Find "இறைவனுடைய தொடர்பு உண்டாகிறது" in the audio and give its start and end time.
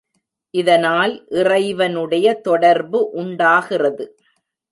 1.31-4.07